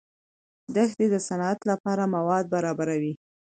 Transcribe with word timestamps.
دښتې 0.75 1.05
د 1.13 1.15
صنعت 1.27 1.59
لپاره 1.71 2.03
مواد 2.15 2.45
برابروي. 2.53 3.13